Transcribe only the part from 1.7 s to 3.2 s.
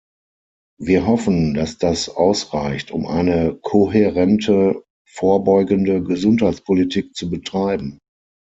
das ausreicht, um